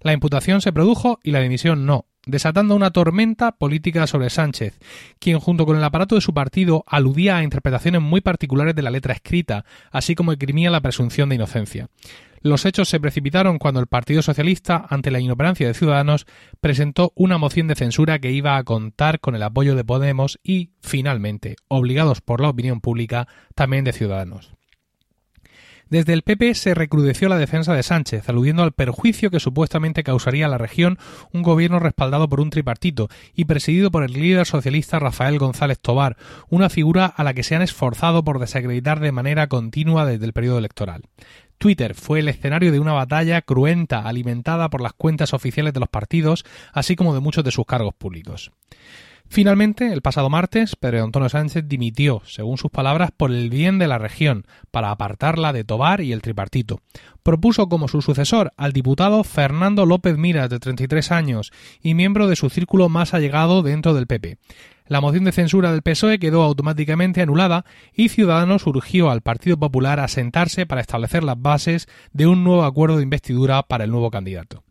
La 0.00 0.12
imputación 0.12 0.60
se 0.60 0.72
produjo 0.72 1.18
y 1.22 1.32
la 1.32 1.40
dimisión 1.40 1.86
no, 1.86 2.06
desatando 2.26 2.76
una 2.76 2.90
tormenta 2.90 3.52
política 3.52 4.06
sobre 4.06 4.30
Sánchez, 4.30 4.78
quien 5.18 5.40
junto 5.40 5.66
con 5.66 5.76
el 5.76 5.84
aparato 5.84 6.14
de 6.14 6.20
su 6.20 6.34
partido 6.34 6.84
aludía 6.86 7.38
a 7.38 7.42
interpretaciones 7.42 8.00
muy 8.00 8.20
particulares 8.20 8.74
de 8.74 8.82
la 8.82 8.90
letra 8.90 9.14
escrita, 9.14 9.64
así 9.90 10.14
como 10.14 10.32
esgrimía 10.32 10.70
la 10.70 10.80
presunción 10.80 11.28
de 11.28 11.34
inocencia. 11.34 11.88
Los 12.40 12.64
hechos 12.66 12.88
se 12.88 13.00
precipitaron 13.00 13.58
cuando 13.58 13.80
el 13.80 13.88
Partido 13.88 14.22
Socialista, 14.22 14.86
ante 14.88 15.10
la 15.10 15.18
inoperancia 15.18 15.66
de 15.66 15.74
Ciudadanos, 15.74 16.26
presentó 16.60 17.12
una 17.16 17.36
moción 17.36 17.66
de 17.66 17.74
censura 17.74 18.20
que 18.20 18.30
iba 18.30 18.56
a 18.56 18.62
contar 18.62 19.18
con 19.18 19.34
el 19.34 19.42
apoyo 19.42 19.74
de 19.74 19.84
Podemos 19.84 20.38
y, 20.44 20.70
finalmente, 20.80 21.56
obligados 21.66 22.20
por 22.20 22.40
la 22.40 22.50
opinión 22.50 22.80
pública, 22.80 23.26
también 23.56 23.84
de 23.84 23.92
Ciudadanos. 23.92 24.57
Desde 25.90 26.12
el 26.12 26.22
PP 26.22 26.54
se 26.54 26.74
recrudeció 26.74 27.30
la 27.30 27.38
defensa 27.38 27.72
de 27.72 27.82
Sánchez, 27.82 28.28
aludiendo 28.28 28.62
al 28.62 28.72
perjuicio 28.72 29.30
que 29.30 29.40
supuestamente 29.40 30.02
causaría 30.02 30.44
a 30.44 30.50
la 30.50 30.58
región 30.58 30.98
un 31.32 31.42
gobierno 31.42 31.78
respaldado 31.78 32.28
por 32.28 32.40
un 32.40 32.50
tripartito 32.50 33.08
y 33.34 33.46
presidido 33.46 33.90
por 33.90 34.04
el 34.04 34.12
líder 34.12 34.44
socialista 34.44 34.98
Rafael 34.98 35.38
González 35.38 35.78
Tobar, 35.78 36.18
una 36.50 36.68
figura 36.68 37.06
a 37.06 37.24
la 37.24 37.32
que 37.32 37.42
se 37.42 37.54
han 37.54 37.62
esforzado 37.62 38.22
por 38.22 38.38
desacreditar 38.38 39.00
de 39.00 39.12
manera 39.12 39.46
continua 39.46 40.04
desde 40.04 40.26
el 40.26 40.34
periodo 40.34 40.58
electoral. 40.58 41.04
Twitter 41.56 41.94
fue 41.94 42.20
el 42.20 42.28
escenario 42.28 42.70
de 42.70 42.80
una 42.80 42.92
batalla 42.92 43.40
cruenta 43.42 44.00
alimentada 44.00 44.68
por 44.68 44.82
las 44.82 44.92
cuentas 44.92 45.32
oficiales 45.32 45.72
de 45.72 45.80
los 45.80 45.88
partidos, 45.88 46.44
así 46.72 46.96
como 46.96 47.14
de 47.14 47.20
muchos 47.20 47.44
de 47.44 47.50
sus 47.50 47.66
cargos 47.66 47.94
públicos. 47.94 48.52
Finalmente, 49.30 49.92
el 49.92 50.00
pasado 50.00 50.30
martes, 50.30 50.74
Pedro 50.74 51.04
Antonio 51.04 51.28
Sánchez 51.28 51.64
dimitió, 51.68 52.22
según 52.24 52.56
sus 52.56 52.70
palabras, 52.70 53.10
por 53.14 53.30
el 53.30 53.50
bien 53.50 53.78
de 53.78 53.86
la 53.86 53.98
región, 53.98 54.46
para 54.70 54.90
apartarla 54.90 55.52
de 55.52 55.64
Tobar 55.64 56.00
y 56.00 56.12
el 56.12 56.22
tripartito. 56.22 56.80
Propuso 57.22 57.68
como 57.68 57.88
su 57.88 58.00
sucesor 58.00 58.52
al 58.56 58.72
diputado 58.72 59.22
Fernando 59.24 59.84
López 59.84 60.16
Miras, 60.16 60.48
de 60.48 60.58
33 60.58 61.12
años, 61.12 61.52
y 61.82 61.94
miembro 61.94 62.26
de 62.26 62.36
su 62.36 62.48
círculo 62.48 62.88
más 62.88 63.12
allegado 63.12 63.62
dentro 63.62 63.92
del 63.92 64.06
PP. 64.06 64.38
La 64.86 65.02
moción 65.02 65.24
de 65.24 65.32
censura 65.32 65.72
del 65.72 65.82
PSOE 65.82 66.18
quedó 66.18 66.42
automáticamente 66.42 67.20
anulada 67.20 67.66
y 67.92 68.08
Ciudadanos 68.08 68.66
urgió 68.66 69.10
al 69.10 69.20
Partido 69.20 69.58
Popular 69.58 70.00
a 70.00 70.08
sentarse 70.08 70.64
para 70.64 70.80
establecer 70.80 71.22
las 71.22 71.40
bases 71.40 71.86
de 72.14 72.26
un 72.26 72.42
nuevo 72.42 72.64
acuerdo 72.64 72.96
de 72.96 73.02
investidura 73.02 73.62
para 73.62 73.84
el 73.84 73.90
nuevo 73.90 74.10
candidato. 74.10 74.64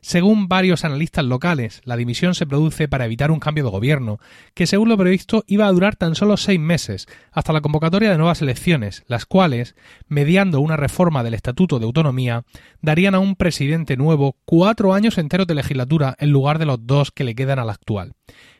Según 0.00 0.48
varios 0.48 0.84
analistas 0.84 1.24
locales, 1.24 1.80
la 1.84 1.96
dimisión 1.96 2.34
se 2.34 2.46
produce 2.46 2.88
para 2.88 3.04
evitar 3.04 3.30
un 3.30 3.38
cambio 3.38 3.64
de 3.64 3.70
gobierno, 3.70 4.18
que 4.52 4.66
según 4.66 4.88
lo 4.88 4.96
previsto 4.96 5.44
iba 5.46 5.66
a 5.66 5.72
durar 5.72 5.94
tan 5.94 6.16
solo 6.16 6.36
seis 6.36 6.58
meses, 6.58 7.06
hasta 7.30 7.52
la 7.52 7.60
convocatoria 7.60 8.10
de 8.10 8.18
nuevas 8.18 8.42
elecciones, 8.42 9.04
las 9.06 9.26
cuales, 9.26 9.76
mediando 10.08 10.60
una 10.60 10.76
reforma 10.76 11.22
del 11.22 11.34
Estatuto 11.34 11.78
de 11.78 11.84
Autonomía, 11.84 12.44
darían 12.80 13.14
a 13.14 13.20
un 13.20 13.36
presidente 13.36 13.96
nuevo 13.96 14.36
cuatro 14.44 14.92
años 14.92 15.18
enteros 15.18 15.46
de 15.46 15.54
legislatura 15.54 16.16
en 16.18 16.30
lugar 16.30 16.58
de 16.58 16.66
los 16.66 16.84
dos 16.84 17.12
que 17.12 17.24
le 17.24 17.36
quedan 17.36 17.60
al 17.60 17.70
actual. 17.70 18.14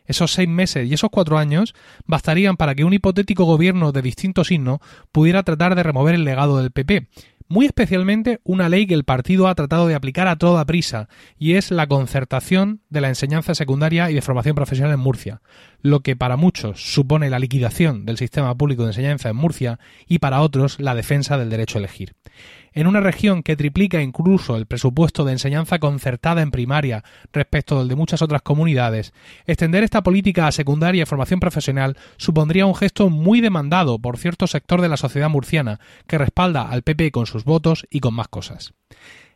Esos 0.04 0.32
seis 0.32 0.49
meses 0.49 0.88
y 0.88 0.94
esos 0.94 1.11
cuatro 1.11 1.38
años 1.38 1.75
bastarían 2.06 2.56
para 2.56 2.75
que 2.75 2.85
un 2.85 2.92
hipotético 2.92 3.44
gobierno 3.44 3.92
de 3.92 4.02
distinto 4.02 4.44
signo 4.44 4.80
pudiera 5.12 5.42
tratar 5.42 5.75
de 5.75 5.82
remover 5.82 6.14
el 6.14 6.25
legado 6.25 6.59
del 6.59 6.73
PP, 6.73 7.09
muy 7.52 7.66
especialmente 7.66 8.40
una 8.44 8.71
ley 8.71 8.87
que 8.87 8.94
el 8.94 9.04
partido 9.04 9.47
ha 9.47 9.54
tratado 9.54 9.87
de 9.87 9.94
aplicar 9.94 10.26
a 10.26 10.37
toda 10.37 10.64
prisa, 10.64 11.11
y 11.38 11.52
es 11.56 11.71
la 11.71 11.87
concertación 11.87 12.80
de 12.88 13.02
la 13.02 13.09
enseñanza 13.09 13.54
secundaria 13.54 14.11
y 14.11 14.14
de 14.14 14.23
formación 14.23 14.54
profesional 14.54 14.94
en 14.94 15.00
Murcia, 15.00 15.42
lo 15.82 16.00
que 16.00 16.16
para 16.16 16.38
muchos 16.38 16.82
supone 16.82 17.28
la 17.28 17.38
liquidación 17.38 18.06
del 18.06 18.16
sistema 18.16 18.56
público 18.56 18.85
de 18.85 18.88
enseñanza 18.88 19.28
en 19.28 19.37
Murcia 19.37 19.78
y 20.09 20.18
para 20.18 20.40
otros 20.40 20.80
la 20.80 20.94
defensa 20.94 21.37
del 21.37 21.50
derecho 21.50 21.76
a 21.76 21.80
elegir 21.80 22.14
en 22.73 22.87
una 22.87 23.00
región 23.00 23.43
que 23.43 23.57
triplica 23.57 24.02
incluso 24.02 24.57
el 24.57 24.67
presupuesto 24.67 25.25
de 25.25 25.33
enseñanza 25.33 25.79
concertada 25.79 26.43
en 26.43 26.50
primaria 26.50 27.05
respecto 27.33 27.79
del 27.79 27.88
de 27.88 27.97
muchas 27.97 28.23
otras 28.23 28.43
comunidades, 28.43 29.12
extender 29.47 29.85
esta 29.85 30.02
política 30.02 30.47
a 30.47 30.52
secundaria 30.52 31.02
y 31.02 31.07
formación 31.07 31.41
profesional 31.41 31.97
supondría 32.17 32.67
un 32.67 32.75
gesto 32.75 33.11
muy 33.11 33.41
demandado 33.41 33.99
por 33.99 34.19
cierto 34.19 34.47
sector 34.47 34.81
de 34.81 34.88
la 34.88 34.97
sociedad 34.97 35.29
murciana, 35.29 35.81
que 36.07 36.19
respalda 36.19 36.69
al 36.69 36.83
PP 36.83 37.11
con 37.11 37.26
sus 37.26 37.45
votos 37.45 37.87
y 37.91 38.00
con 38.00 38.14
más 38.14 38.29
cosas. 38.29 38.73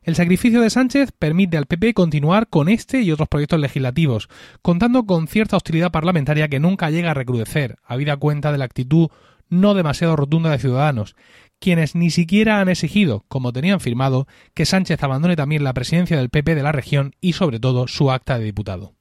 El 0.03 0.15
sacrificio 0.15 0.61
de 0.61 0.71
Sánchez 0.71 1.11
permite 1.11 1.57
al 1.57 1.67
PP 1.67 1.93
continuar 1.93 2.47
con 2.49 2.69
este 2.69 3.03
y 3.03 3.11
otros 3.11 3.29
proyectos 3.29 3.59
legislativos, 3.59 4.29
contando 4.63 5.05
con 5.05 5.27
cierta 5.27 5.57
hostilidad 5.57 5.91
parlamentaria 5.91 6.47
que 6.47 6.61
nunca 6.61 6.91
llega 6.91 7.11
a 7.11 7.15
recrudecer, 7.15 7.79
habida 7.85 8.17
cuenta 8.17 8.53
de 8.53 8.59
la 8.59 8.67
actitud 8.67 9.09
no 9.49 9.75
demasiado 9.75 10.17
rotunda 10.17 10.51
de 10.51 10.59
Ciudadanos, 10.59 11.17
quienes 11.59 11.95
ni 11.95 12.11
siquiera 12.11 12.61
han 12.61 12.69
exigido, 12.69 13.25
como 13.29 13.53
tenían 13.53 13.81
firmado, 13.81 14.27
que 14.55 14.67
Sánchez 14.67 15.03
abandone 15.03 15.37
también 15.37 15.65
la 15.65 15.75
presidencia 15.75 16.17
del 16.17 16.31
PP 16.31 16.55
de 16.55 16.63
la 16.63 16.73
región 16.73 17.15
y 17.21 17.33
sobre 17.33 17.61
todo 17.61 17.89
su 17.89 18.11
acta 18.11 18.39
de 18.39 18.45
diputado. 18.45 18.95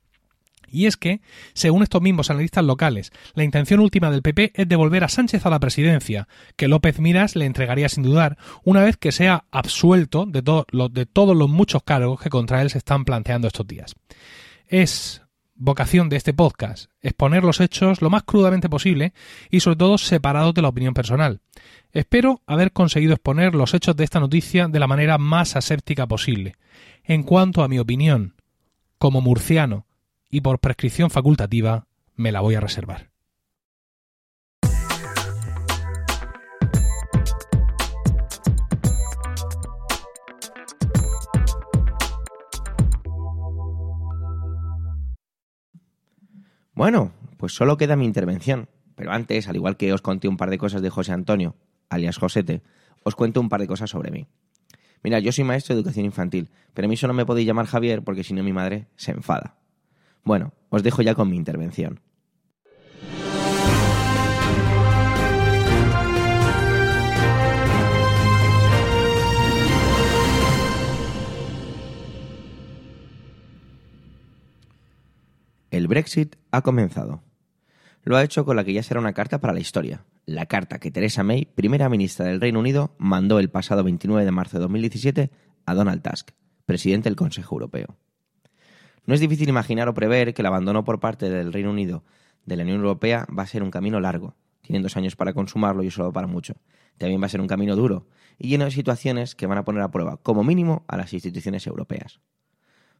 Y 0.67 0.87
es 0.87 0.97
que, 0.97 1.21
según 1.53 1.83
estos 1.83 2.01
mismos 2.01 2.29
analistas 2.29 2.65
locales, 2.65 3.11
la 3.33 3.43
intención 3.43 3.79
última 3.79 4.11
del 4.11 4.21
PP 4.21 4.51
es 4.55 4.67
devolver 4.67 5.03
a 5.03 5.09
Sánchez 5.09 5.45
a 5.45 5.49
la 5.49 5.59
presidencia, 5.59 6.27
que 6.57 6.67
López 6.67 6.99
Miras 6.99 7.35
le 7.35 7.45
entregaría 7.45 7.87
sin 7.87 8.03
dudar, 8.03 8.37
una 8.63 8.83
vez 8.83 8.97
que 8.97 9.11
sea 9.11 9.45
absuelto 9.51 10.25
de, 10.25 10.41
de 10.41 11.05
todos 11.05 11.35
los 11.35 11.49
muchos 11.49 11.83
cargos 11.83 12.19
que 12.19 12.29
contra 12.29 12.61
él 12.61 12.69
se 12.69 12.79
están 12.79 13.05
planteando 13.05 13.47
estos 13.47 13.67
días. 13.67 13.95
Es 14.67 15.21
vocación 15.55 16.09
de 16.09 16.17
este 16.17 16.33
podcast, 16.33 16.91
exponer 17.01 17.43
los 17.43 17.61
hechos 17.61 18.01
lo 18.01 18.09
más 18.09 18.23
crudamente 18.23 18.69
posible 18.69 19.13
y 19.49 19.61
sobre 19.61 19.77
todo 19.77 19.97
separados 19.97 20.53
de 20.53 20.61
la 20.61 20.67
opinión 20.67 20.93
personal. 20.93 21.39
Espero 21.91 22.41
haber 22.45 22.73
conseguido 22.73 23.13
exponer 23.13 23.55
los 23.55 23.73
hechos 23.73 23.95
de 23.95 24.03
esta 24.03 24.19
noticia 24.19 24.67
de 24.67 24.79
la 24.79 24.87
manera 24.87 25.17
más 25.17 25.55
aséptica 25.55 26.07
posible. 26.07 26.55
En 27.03 27.23
cuanto 27.23 27.63
a 27.63 27.67
mi 27.67 27.79
opinión, 27.79 28.35
como 28.97 29.21
murciano 29.21 29.85
y 30.29 30.41
por 30.41 30.59
prescripción 30.59 31.09
facultativa, 31.09 31.87
me 32.15 32.31
la 32.31 32.41
voy 32.41 32.55
a 32.55 32.59
reservar. 32.59 33.14
Bueno, 46.75 47.13
pues 47.37 47.53
solo 47.53 47.77
queda 47.77 47.95
mi 47.95 48.05
intervención. 48.05 48.67
Pero 48.95 49.11
antes, 49.11 49.47
al 49.47 49.55
igual 49.55 49.77
que 49.77 49.93
os 49.93 50.01
conté 50.01 50.27
un 50.27 50.37
par 50.37 50.49
de 50.49 50.57
cosas 50.57 50.81
de 50.81 50.89
José 50.89 51.13
Antonio, 51.13 51.55
alias 51.89 52.17
Josete, 52.17 52.61
os 53.03 53.15
cuento 53.15 53.39
un 53.39 53.49
par 53.49 53.61
de 53.61 53.67
cosas 53.67 53.89
sobre 53.89 54.11
mí. 54.11 54.27
Mira, 55.01 55.19
yo 55.19 55.31
soy 55.31 55.45
maestro 55.45 55.73
de 55.73 55.79
educación 55.79 56.05
infantil, 56.05 56.49
pero 56.73 56.87
a 56.87 56.89
mí 56.89 56.97
solo 56.97 57.13
me 57.13 57.25
podéis 57.25 57.47
llamar 57.47 57.65
Javier 57.65 58.03
porque 58.03 58.23
si 58.23 58.33
no 58.33 58.43
mi 58.43 58.53
madre 58.53 58.87
se 58.97 59.11
enfada. 59.11 59.55
Bueno, 60.23 60.53
os 60.69 60.83
dejo 60.83 61.01
ya 61.01 61.15
con 61.15 61.29
mi 61.29 61.37
intervención. 61.37 62.01
El 75.71 75.87
Brexit 75.89 76.37
ha 76.55 76.61
comenzado. 76.61 77.21
Lo 78.03 78.15
ha 78.17 78.23
hecho 78.23 78.45
con 78.45 78.55
la 78.55 78.63
que 78.63 78.73
ya 78.73 78.83
será 78.83 78.99
una 78.99 79.13
carta 79.13 79.39
para 79.39 79.53
la 79.53 79.59
historia, 79.59 80.05
la 80.25 80.45
carta 80.45 80.79
que 80.79 80.91
Theresa 80.91 81.23
May, 81.23 81.45
primera 81.45 81.89
ministra 81.89 82.25
del 82.25 82.39
Reino 82.39 82.59
Unido, 82.59 82.95
mandó 82.97 83.39
el 83.39 83.49
pasado 83.49 83.83
29 83.83 84.23
de 84.23 84.31
marzo 84.31 84.57
de 84.57 84.61
2017 84.61 85.31
a 85.65 85.73
Donald 85.73 86.01
Tusk, 86.01 86.31
presidente 86.65 87.09
del 87.09 87.15
Consejo 87.15 87.55
Europeo. 87.55 87.97
No 89.05 89.13
es 89.13 89.19
difícil 89.19 89.49
imaginar 89.49 89.87
o 89.89 89.93
prever 89.93 90.33
que 90.33 90.41
el 90.41 90.45
abandono 90.47 90.83
por 90.83 90.99
parte 90.99 91.29
del 91.29 91.51
Reino 91.51 91.71
Unido 91.71 92.03
de 92.45 92.55
la 92.55 92.63
Unión 92.63 92.77
Europea 92.77 93.27
va 93.37 93.43
a 93.43 93.47
ser 93.47 93.63
un 93.63 93.71
camino 93.71 93.99
largo. 93.99 94.35
Tienen 94.61 94.81
dos 94.81 94.97
años 94.97 95.15
para 95.15 95.33
consumarlo 95.33 95.83
y 95.83 95.91
solo 95.91 96.11
para 96.11 96.27
mucho. 96.27 96.55
También 96.97 97.21
va 97.21 97.25
a 97.25 97.29
ser 97.29 97.41
un 97.41 97.47
camino 97.47 97.75
duro 97.75 98.07
y 98.37 98.47
lleno 98.49 98.65
de 98.65 98.71
situaciones 98.71 99.35
que 99.35 99.47
van 99.47 99.57
a 99.57 99.65
poner 99.65 99.81
a 99.81 99.91
prueba, 99.91 100.17
como 100.17 100.43
mínimo, 100.43 100.83
a 100.87 100.97
las 100.97 101.13
instituciones 101.13 101.67
europeas. 101.67 102.19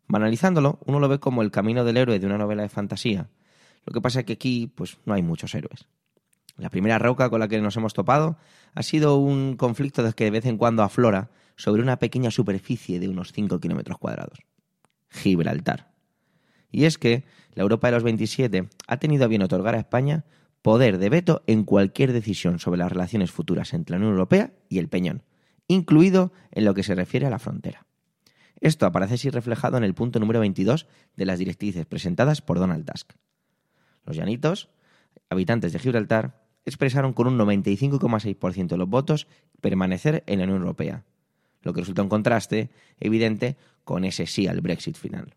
Banalizándolo, 0.07 0.79
uno 0.85 0.99
lo 0.99 1.07
ve 1.07 1.19
como 1.19 1.41
el 1.41 1.51
camino 1.51 1.83
del 1.83 1.97
héroe 1.97 2.19
de 2.19 2.25
una 2.25 2.37
novela 2.37 2.61
de 2.61 2.69
fantasía. 2.69 3.29
Lo 3.85 3.93
que 3.93 4.01
pasa 4.01 4.19
es 4.19 4.25
que 4.25 4.33
aquí, 4.33 4.71
pues, 4.73 4.97
no 5.05 5.13
hay 5.13 5.23
muchos 5.23 5.53
héroes. 5.55 5.85
La 6.57 6.69
primera 6.69 6.99
roca 6.99 7.29
con 7.29 7.39
la 7.39 7.47
que 7.47 7.61
nos 7.61 7.75
hemos 7.75 7.93
topado 7.93 8.37
ha 8.73 8.83
sido 8.83 9.17
un 9.17 9.57
conflicto 9.57 10.09
que 10.13 10.23
de 10.25 10.31
vez 10.31 10.45
en 10.45 10.57
cuando 10.57 10.83
aflora 10.83 11.29
sobre 11.57 11.81
una 11.81 11.99
pequeña 11.99 12.31
superficie 12.31 12.99
de 12.99 13.09
unos 13.09 13.31
5 13.33 13.59
kilómetros 13.59 13.97
cuadrados. 13.97 14.39
Gibraltar. 15.09 15.93
Y 16.71 16.85
es 16.85 16.97
que 16.97 17.23
la 17.53 17.63
Europa 17.63 17.87
de 17.87 17.93
los 17.93 18.03
27 18.03 18.69
ha 18.87 18.97
tenido 18.97 19.25
a 19.25 19.27
bien 19.27 19.43
otorgar 19.43 19.75
a 19.75 19.79
España 19.79 20.25
poder 20.61 20.97
de 20.97 21.09
veto 21.09 21.43
en 21.45 21.63
cualquier 21.63 22.11
decisión 22.11 22.59
sobre 22.59 22.79
las 22.79 22.91
relaciones 22.91 23.31
futuras 23.31 23.73
entre 23.73 23.93
la 23.93 23.97
Unión 23.97 24.13
Europea 24.13 24.53
y 24.67 24.79
el 24.79 24.89
Peñón, 24.89 25.23
incluido 25.67 26.33
en 26.51 26.65
lo 26.65 26.73
que 26.73 26.83
se 26.83 26.95
refiere 26.95 27.27
a 27.27 27.29
la 27.29 27.39
frontera. 27.39 27.85
Esto 28.59 28.85
aparece 28.85 29.13
así 29.13 29.29
reflejado 29.29 29.77
en 29.77 29.83
el 29.83 29.93
punto 29.93 30.19
número 30.19 30.39
22 30.39 30.87
de 31.15 31.25
las 31.25 31.39
directrices 31.39 31.85
presentadas 31.85 32.41
por 32.41 32.59
Donald 32.59 32.89
Tusk. 32.89 33.13
Los 34.05 34.15
llanitos, 34.15 34.69
habitantes 35.29 35.73
de 35.73 35.79
Gibraltar, 35.79 36.45
expresaron 36.65 37.13
con 37.13 37.27
un 37.27 37.37
95,6% 37.37 38.67
de 38.67 38.77
los 38.77 38.89
votos 38.89 39.27
permanecer 39.61 40.23
en 40.27 40.39
la 40.39 40.45
Unión 40.45 40.61
Europea, 40.61 41.03
lo 41.61 41.73
que 41.73 41.81
resulta 41.81 42.01
un 42.01 42.09
contraste 42.09 42.69
evidente 42.99 43.57
con 43.83 44.03
ese 44.03 44.25
sí 44.27 44.47
al 44.47 44.61
Brexit 44.61 44.97
final. 44.97 45.35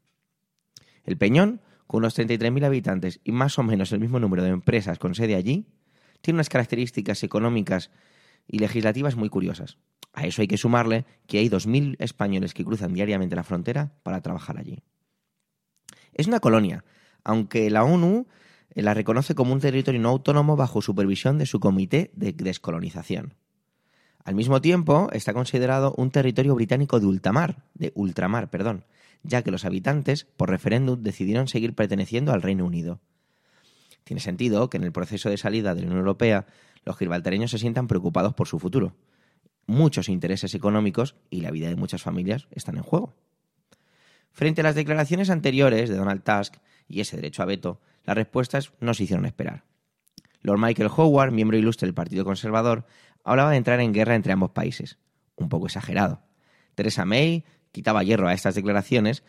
El 1.04 1.16
Peñón, 1.16 1.60
con 1.87 1.98
unos 1.98 2.18
33.000 2.18 2.64
habitantes 2.64 3.20
y 3.25 3.32
más 3.32 3.58
o 3.58 3.62
menos 3.62 3.92
el 3.92 4.00
mismo 4.00 4.20
número 4.20 4.42
de 4.42 4.50
empresas 4.50 4.98
con 4.98 5.14
sede 5.14 5.34
allí, 5.34 5.66
tiene 6.20 6.37
unas 6.37 6.48
características 6.48 7.22
económicas 7.22 7.90
y 8.46 8.58
legislativas 8.58 9.16
muy 9.16 9.28
curiosas. 9.28 9.78
A 10.12 10.26
eso 10.26 10.42
hay 10.42 10.48
que 10.48 10.56
sumarle 10.56 11.04
que 11.26 11.38
hay 11.38 11.48
2.000 11.48 11.96
españoles 11.98 12.54
que 12.54 12.64
cruzan 12.64 12.92
diariamente 12.92 13.37
la 13.37 13.44
frontera 13.44 13.92
para 14.02 14.20
trabajar 14.20 14.58
allí. 14.58 14.82
Es 16.12 16.26
una 16.26 16.40
colonia, 16.40 16.84
aunque 17.25 17.70
la 17.70 17.84
ONU 17.84 18.26
la 18.75 18.94
reconoce 18.94 19.34
como 19.34 19.52
un 19.52 19.60
territorio 19.60 20.00
no 20.00 20.10
autónomo 20.10 20.56
bajo 20.56 20.82
supervisión 20.82 21.38
de 21.38 21.46
su 21.46 21.60
comité 21.60 22.10
de 22.14 22.32
descolonización. 22.32 23.34
Al 24.25 24.34
mismo 24.34 24.60
tiempo, 24.60 25.08
está 25.12 25.32
considerado 25.32 25.94
un 25.96 26.10
territorio 26.10 26.54
británico 26.54 27.00
de 27.00 27.06
ultramar, 27.06 27.64
de 27.75 27.92
ultramar, 27.94 28.50
perdón, 28.50 28.84
ya 29.22 29.42
que 29.42 29.50
los 29.50 29.64
habitantes, 29.64 30.25
por 30.37 30.50
referéndum, 30.50 31.02
decidieron 31.02 31.48
seguir 31.48 31.75
perteneciendo 31.75 32.32
al 32.32 32.42
Reino 32.42 32.64
Unido. 32.64 33.00
Tiene 34.04 34.20
sentido 34.20 34.70
que 34.70 34.76
en 34.76 34.84
el 34.84 34.92
proceso 34.92 35.28
de 35.30 35.37
salida 35.37 35.75
de 35.75 35.82
la 35.82 35.87
Unión 35.87 36.00
Europea 36.00 36.46
los 36.84 36.96
gibraltareños 36.96 37.50
se 37.50 37.58
sientan 37.58 37.88
preocupados 37.88 38.34
por 38.34 38.48
su 38.48 38.58
futuro. 38.58 38.96
Muchos 39.66 40.08
intereses 40.08 40.54
económicos 40.54 41.16
y 41.30 41.42
la 41.42 41.50
vida 41.50 41.68
de 41.68 41.76
muchas 41.76 42.02
familias 42.02 42.48
están 42.50 42.76
en 42.76 42.82
juego. 42.82 43.14
Frente 44.32 44.62
a 44.62 44.64
las 44.64 44.75
declaraciones 44.75 45.30
anteriores 45.30 45.90
de 45.90 45.96
Donald 45.96 46.22
Tusk 46.22 46.54
y 46.87 47.00
ese 47.00 47.16
derecho 47.16 47.42
a 47.42 47.46
veto, 47.46 47.80
Las 48.08 48.16
respuestas 48.16 48.72
no 48.80 48.94
se 48.94 49.04
hicieron 49.04 49.26
esperar. 49.26 49.64
Lord 50.40 50.58
Michael 50.58 50.88
Howard, 50.96 51.30
miembro 51.30 51.58
ilustre 51.58 51.84
del 51.84 51.94
Partido 51.94 52.24
Conservador, 52.24 52.86
hablaba 53.22 53.50
de 53.50 53.58
entrar 53.58 53.80
en 53.80 53.92
guerra 53.92 54.14
entre 54.14 54.32
ambos 54.32 54.52
países. 54.52 54.98
Un 55.36 55.50
poco 55.50 55.66
exagerado. 55.66 56.22
Theresa 56.74 57.04
May 57.04 57.44
quitaba 57.70 58.02
hierro 58.02 58.26
a 58.26 58.32
estas 58.32 58.54
declaraciones, 58.54 59.24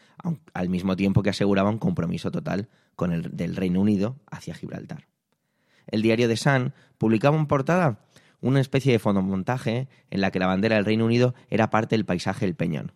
al 0.53 0.69
mismo 0.69 0.95
tiempo 0.95 1.23
que 1.23 1.31
aseguraba 1.31 1.69
un 1.69 1.77
compromiso 1.77 2.31
total 2.31 2.69
con 2.95 3.11
el 3.11 3.35
del 3.35 3.57
Reino 3.57 3.81
Unido 3.81 4.15
hacia 4.31 4.55
Gibraltar. 4.55 5.09
El 5.87 6.01
diario 6.01 6.29
The 6.29 6.37
Sun 6.37 6.73
publicaba 6.97 7.35
en 7.35 7.47
portada 7.47 8.07
una 8.39 8.61
especie 8.61 8.93
de 8.93 8.99
fotomontaje 8.99 9.89
en 10.09 10.21
la 10.21 10.31
que 10.31 10.39
la 10.39 10.47
bandera 10.47 10.77
del 10.77 10.85
Reino 10.85 11.03
Unido 11.03 11.35
era 11.49 11.69
parte 11.69 11.97
del 11.97 12.05
paisaje 12.05 12.45
del 12.45 12.55
Peñón. 12.55 12.93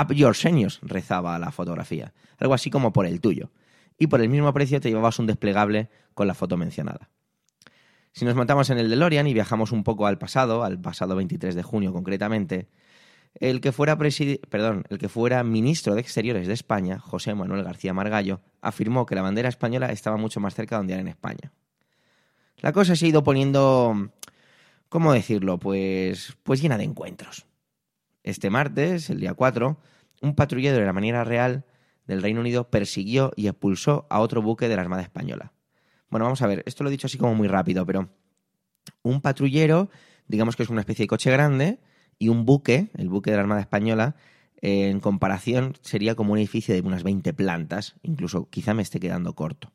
Up 0.00 0.14
your 0.14 0.34
seños, 0.34 0.80
rezaba 0.80 1.38
la 1.38 1.50
fotografía, 1.50 2.14
algo 2.38 2.54
así 2.54 2.70
como 2.70 2.94
por 2.94 3.04
el 3.04 3.20
tuyo, 3.20 3.50
y 3.98 4.06
por 4.08 4.20
el 4.20 4.28
mismo 4.28 4.52
precio 4.52 4.80
te 4.80 4.88
llevabas 4.88 5.18
un 5.18 5.26
desplegable 5.26 5.90
con 6.14 6.26
la 6.26 6.34
foto 6.34 6.56
mencionada. 6.56 7.10
Si 8.12 8.24
nos 8.24 8.34
montamos 8.34 8.70
en 8.70 8.78
el 8.78 8.88
DeLorean 8.88 9.26
y 9.26 9.34
viajamos 9.34 9.72
un 9.72 9.84
poco 9.84 10.06
al 10.06 10.18
pasado, 10.18 10.64
al 10.64 10.80
pasado 10.80 11.16
23 11.16 11.54
de 11.54 11.62
junio 11.62 11.92
concretamente, 11.92 12.68
el 13.40 13.60
que 13.60 13.72
fuera, 13.72 15.44
ministro 15.44 15.94
de 15.94 16.00
Exteriores 16.00 16.46
de 16.46 16.54
España, 16.54 16.98
José 16.98 17.34
Manuel 17.34 17.62
García 17.62 17.92
Margallo, 17.92 18.40
afirmó 18.62 19.04
que 19.04 19.14
la 19.14 19.22
bandera 19.22 19.50
española 19.50 19.92
estaba 19.92 20.16
mucho 20.16 20.40
más 20.40 20.54
cerca 20.54 20.76
de 20.76 20.78
donde 20.78 20.94
era 20.94 21.02
en 21.02 21.08
España. 21.08 21.52
La 22.58 22.72
cosa 22.72 22.96
se 22.96 23.04
ha 23.04 23.08
ido 23.08 23.22
poniendo, 23.22 24.10
¿cómo 24.88 25.12
decirlo? 25.12 25.58
Pues, 25.58 26.38
pues 26.42 26.62
llena 26.62 26.78
de 26.78 26.84
encuentros. 26.84 27.44
Este 28.22 28.48
martes, 28.48 29.10
el 29.10 29.20
día 29.20 29.34
4, 29.34 29.78
un 30.22 30.34
patrullero 30.34 30.78
de 30.78 30.86
la 30.86 30.94
manera 30.94 31.22
real 31.22 31.66
del 32.06 32.22
Reino 32.22 32.40
Unido 32.40 32.70
persiguió 32.70 33.32
y 33.36 33.48
expulsó 33.48 34.06
a 34.10 34.20
otro 34.20 34.42
buque 34.42 34.68
de 34.68 34.76
la 34.76 34.82
Armada 34.82 35.02
Española. 35.02 35.52
Bueno, 36.10 36.24
vamos 36.24 36.42
a 36.42 36.46
ver, 36.46 36.62
esto 36.66 36.84
lo 36.84 36.90
he 36.90 36.92
dicho 36.92 37.06
así 37.06 37.18
como 37.18 37.34
muy 37.34 37.48
rápido, 37.48 37.84
pero 37.84 38.10
un 39.02 39.20
patrullero, 39.20 39.90
digamos 40.28 40.56
que 40.56 40.62
es 40.62 40.68
una 40.68 40.80
especie 40.80 41.04
de 41.04 41.08
coche 41.08 41.30
grande, 41.30 41.80
y 42.18 42.28
un 42.28 42.46
buque, 42.46 42.90
el 42.94 43.08
buque 43.08 43.30
de 43.30 43.36
la 43.36 43.42
Armada 43.42 43.60
Española, 43.60 44.16
en 44.62 45.00
comparación 45.00 45.74
sería 45.82 46.14
como 46.14 46.32
un 46.32 46.38
edificio 46.38 46.74
de 46.74 46.80
unas 46.80 47.02
20 47.02 47.34
plantas, 47.34 47.96
incluso 48.02 48.48
quizá 48.48 48.72
me 48.74 48.82
esté 48.82 49.00
quedando 49.00 49.34
corto. 49.34 49.72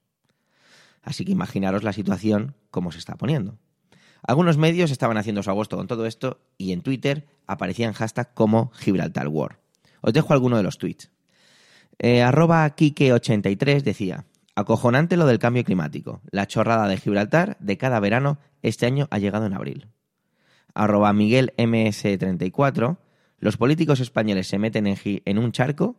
Así 1.04 1.26
que 1.26 1.32
imaginaros 1.32 1.84
la 1.84 1.94
situación 1.94 2.56
como 2.70 2.92
se 2.92 3.00
está 3.00 3.16
poniendo. 3.16 3.58
Algunos 4.24 4.58
medios 4.58 4.92
estaban 4.92 5.18
haciendo 5.18 5.42
su 5.42 5.50
agosto 5.50 5.78
con 5.78 5.88
todo 5.88 6.06
esto 6.06 6.42
y 6.58 6.74
en 6.74 6.82
Twitter 6.82 7.28
aparecían 7.48 7.94
hashtags 7.94 8.32
como 8.34 8.72
Gibraltar 8.72 9.28
War. 9.28 9.60
Os 10.02 10.14
dejo 10.14 10.34
alguno 10.34 10.58
de 10.58 10.64
los 10.64 10.78
tweets. 10.78 11.12
Eh, 12.00 12.22
arroba 12.22 12.76
Kike83 12.76 13.82
decía, 13.82 14.26
acojonante 14.56 15.18
lo 15.18 15.26
del 15.26 15.40
cambio 15.40 15.64
climático. 15.64 16.22
La 16.32 16.48
chorrada 16.48 16.88
de 16.88 16.98
Gibraltar 16.98 17.58
de 17.60 17.78
cada 17.78 18.00
verano 18.00 18.40
este 18.62 18.86
año 18.86 19.08
ha 19.12 19.20
llegado 19.20 19.46
en 19.46 19.54
abril 19.54 19.88
arroba 20.74 21.14
Miguel 21.14 21.54
MS34, 21.58 22.98
los 23.40 23.58
políticos 23.58 24.00
españoles 24.00 24.48
se 24.48 24.60
meten 24.60 24.88
en, 24.88 25.38
un 25.38 25.52
charco, 25.52 25.96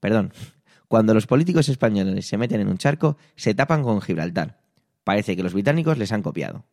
perdón, 0.00 0.32
cuando 0.88 1.14
los 1.14 1.26
políticos 1.26 1.68
españoles 1.68 2.26
se 2.26 2.38
meten 2.38 2.60
en 2.60 2.68
un 2.68 2.78
charco, 2.78 3.16
se 3.36 3.54
tapan 3.54 3.82
con 3.82 4.00
Gibraltar. 4.00 4.60
Parece 5.02 5.36
que 5.36 5.42
los 5.42 5.52
británicos 5.52 5.98
les 5.98 6.12
han 6.12 6.22
copiado. 6.22 6.64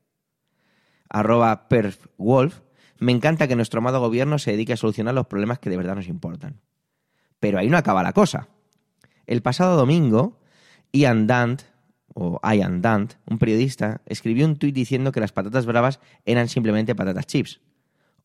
Arroba 1.10 1.68
Wolf, 2.18 2.62
me 2.98 3.12
encanta 3.12 3.48
que 3.48 3.56
nuestro 3.56 3.80
amado 3.80 4.00
gobierno 4.00 4.40
se 4.40 4.52
dedique 4.52 4.74
a 4.74 4.78
solucionar 4.78 5.14
los 5.14 5.28
problemas 5.28 5.60
que 5.60 5.70
de 5.70 5.78
verdad 5.78 5.96
nos 5.96 6.08
importan. 6.08 6.62
Pero 7.40 7.60
ahí 7.60 7.68
no 7.68 7.78
acaba 7.78 8.04
la 8.04 8.14
cosa. 8.14 8.48
El 9.28 9.42
pasado 9.42 9.78
domingo, 9.78 10.40
Ian 10.92 11.28
Dant, 11.28 11.62
o 12.14 12.40
Ian 12.44 12.82
Dant, 12.82 13.14
un 13.26 13.38
periodista, 13.38 14.02
escribió 14.06 14.46
un 14.46 14.58
tuit 14.58 14.76
diciendo 14.76 15.12
que 15.12 15.20
las 15.20 15.32
patatas 15.32 15.66
bravas 15.66 16.00
eran 16.26 16.50
simplemente 16.50 16.96
patatas 16.96 17.28
chips. 17.28 17.62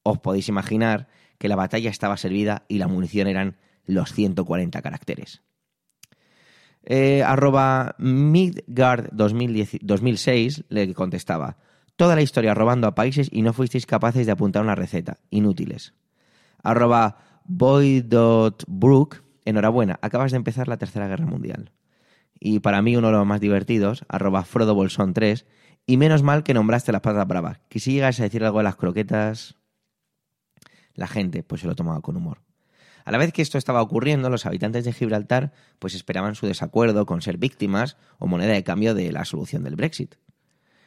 Os 0.03 0.19
podéis 0.19 0.49
imaginar 0.49 1.09
que 1.38 1.49
la 1.49 1.57
batalla 1.57 1.91
estaba 1.91 2.17
servida 2.17 2.65
y 2.69 2.79
la 2.79 2.88
munición 2.88 3.29
eran 3.29 3.57
los 3.85 4.12
140 4.12 4.83
caracteres. 4.83 5.43
Eh, 6.88 7.23
arroba 7.25 7.97
Midgard 7.99 9.09
2006 9.12 10.64
le 10.68 10.94
contestaba, 10.94 11.57
toda 11.97 12.14
la 12.14 12.23
historia 12.23 12.55
robando 12.55 12.87
a 12.87 12.94
países 12.94 13.29
y 13.33 13.42
no 13.42 13.53
fuisteis 13.53 13.87
capaces 13.87 14.27
de 14.27 14.33
apuntar 14.33 14.62
una 14.62 14.77
receta, 14.77 15.18
inútiles. 15.31 15.94
Arroba 16.62 17.42
enhorabuena, 19.46 19.98
acabas 20.02 20.32
de 20.32 20.37
empezar 20.37 20.68
la 20.68 20.76
Tercera 20.76 21.09
Guerra 21.09 21.26
Mundial 21.26 21.72
y 22.38 22.61
para 22.61 22.82
mí 22.82 22.96
uno 22.96 23.09
de 23.09 23.14
los 23.14 23.26
más 23.26 23.40
divertidos, 23.40 24.04
arroba 24.09 24.44
FrodoBolsón3, 24.44 25.44
y 25.87 25.96
menos 25.96 26.22
mal 26.22 26.42
que 26.42 26.54
nombraste 26.54 26.92
las 26.92 27.00
patatas 27.00 27.28
bravas, 27.28 27.61
que 27.68 27.78
si 27.78 27.92
llegas 27.92 28.18
a 28.20 28.24
decir 28.24 28.44
algo 28.44 28.59
de 28.59 28.64
las 28.64 28.76
croquetas, 28.76 29.56
la 30.94 31.06
gente 31.06 31.42
pues 31.42 31.61
se 31.61 31.66
lo 31.66 31.74
tomaba 31.74 32.00
con 32.00 32.16
humor. 32.16 32.42
A 33.04 33.12
la 33.12 33.18
vez 33.18 33.32
que 33.32 33.42
esto 33.42 33.56
estaba 33.56 33.82
ocurriendo, 33.82 34.30
los 34.30 34.46
habitantes 34.46 34.85
de 34.85 34.92
Gibraltar 34.92 35.52
pues 35.78 35.94
esperaban 35.94 36.35
su 36.35 36.46
desacuerdo 36.46 37.06
con 37.06 37.22
ser 37.22 37.38
víctimas 37.38 37.96
o 38.18 38.26
moneda 38.26 38.52
de 38.52 38.64
cambio 38.64 38.94
de 38.94 39.12
la 39.12 39.24
solución 39.24 39.62
del 39.62 39.76
Brexit. 39.76 40.16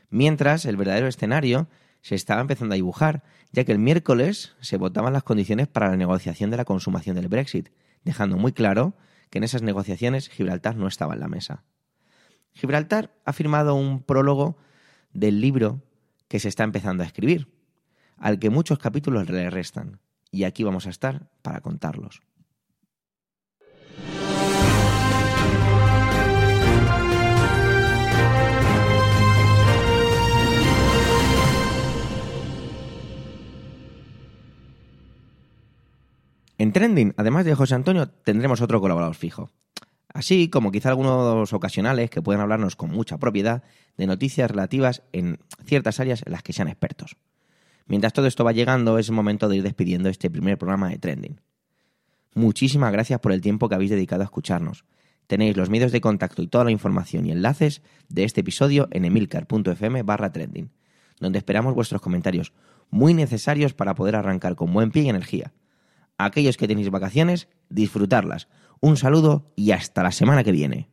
Mientras, 0.10 0.66
el 0.66 0.76
verdadero 0.76 1.08
escenario 1.08 1.70
se 2.02 2.16
estaba 2.16 2.42
empezando 2.42 2.74
a 2.74 2.76
dibujar, 2.76 3.24
ya 3.52 3.64
que 3.64 3.72
el 3.72 3.80
miércoles 3.80 4.56
se 4.60 4.78
votaban 4.78 5.14
las 5.14 5.24
condiciones 5.24 5.68
para 5.68 5.90
la 5.90 5.98
negociación 5.98 6.50
de 6.50 6.58
la 6.58 6.66
consumación 6.66 7.16
del 7.16 7.30
Brexit, 7.30 7.70
dejando 8.04 8.38
muy 8.38 8.54
claro 8.54 8.96
que 9.30 9.38
en 9.38 9.44
esas 9.44 9.62
negociaciones 9.62 10.30
Gibraltar 10.30 10.76
no 10.76 10.88
estaba 10.88 11.14
en 11.14 11.20
la 11.20 11.28
mesa. 11.28 11.64
Gibraltar 12.54 13.14
ha 13.26 13.34
firmado 13.34 13.76
un 13.76 14.04
prólogo 14.04 14.58
del 15.14 15.42
libro 15.42 15.82
que 16.28 16.40
se 16.40 16.50
está 16.50 16.64
empezando 16.64 17.04
a 17.04 17.06
escribir, 17.06 17.48
al 18.18 18.40
que 18.40 18.50
muchos 18.50 18.80
capítulos 18.80 19.30
le 19.30 19.50
restan, 19.50 20.00
y 20.32 20.44
aquí 20.44 20.64
vamos 20.64 20.86
a 20.86 20.90
estar 20.90 21.30
para 21.42 21.62
contarlos. 21.62 22.22
En 36.60 36.74
Trending, 36.74 37.14
además 37.16 37.46
de 37.46 37.56
José 37.56 37.74
Antonio, 37.74 38.10
tendremos 38.10 38.60
otro 38.60 38.82
colaborador 38.82 39.16
fijo. 39.16 39.50
Así 40.14 40.50
como 40.50 40.74
quizá 40.74 40.90
algunos 40.90 41.54
ocasionales 41.54 42.10
que 42.10 42.22
puedan 42.22 42.42
hablarnos 42.42 42.76
con 42.76 42.92
mucha 42.92 43.18
propiedad 43.18 43.64
de 43.96 44.08
noticias 44.08 44.52
relativas 44.52 45.02
en 45.14 45.40
ciertas 45.64 46.02
áreas 46.02 46.22
en 46.26 46.34
las 46.34 46.44
que 46.44 46.52
sean 46.52 46.68
expertos. 46.68 47.16
Mientras 47.86 48.12
todo 48.12 48.28
esto 48.28 48.44
va 48.44 48.52
llegando, 48.52 48.98
es 48.98 49.08
el 49.08 49.16
momento 49.16 49.48
de 49.48 49.56
ir 49.56 49.64
despidiendo 49.64 50.10
este 50.10 50.30
primer 50.30 50.58
programa 50.58 50.90
de 50.90 50.98
Trending. 50.98 51.40
Muchísimas 52.36 52.92
gracias 52.92 53.22
por 53.22 53.32
el 53.32 53.40
tiempo 53.40 53.70
que 53.70 53.76
habéis 53.76 53.92
dedicado 53.92 54.24
a 54.24 54.26
escucharnos. 54.26 54.84
Tenéis 55.28 55.56
los 55.56 55.70
medios 55.70 55.94
de 55.94 56.02
contacto 56.02 56.42
y 56.42 56.48
toda 56.48 56.66
la 56.66 56.72
información 56.72 57.26
y 57.26 57.32
enlaces 57.32 57.82
de 58.10 58.26
este 58.26 58.42
episodio 58.42 58.90
en 58.92 59.06
emilcar.fm 59.06 60.04
barra 60.04 60.34
trending, 60.34 60.72
donde 61.22 61.38
esperamos 61.38 61.74
vuestros 61.74 62.02
comentarios, 62.02 62.52
muy 62.90 63.14
necesarios 63.14 63.74
para 63.74 63.96
poder 63.96 64.18
arrancar 64.18 64.58
con 64.58 64.74
buen 64.74 64.92
pie 64.92 65.04
y 65.04 65.10
energía 65.10 65.54
aquellos 66.20 66.58
que 66.58 66.68
tenéis 66.68 66.92
vacaciones, 66.92 67.48
disfrutarlas. 67.70 68.48
Un 68.80 68.98
saludo 68.98 69.52
y 69.56 69.72
hasta 69.72 70.04
la 70.04 70.12
semana 70.12 70.44
que 70.44 70.52
viene. 70.52 70.90